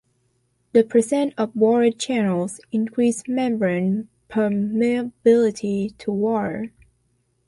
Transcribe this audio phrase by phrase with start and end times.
[0.71, 6.71] The presence of water channels increases membrane permeability to water.